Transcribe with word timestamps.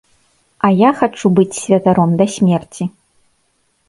А 0.69 0.69
я 0.75 0.89
хачу 1.01 1.29
быць 1.39 1.59
святаром 1.63 2.15
да 2.21 2.25
смерці. 2.37 2.83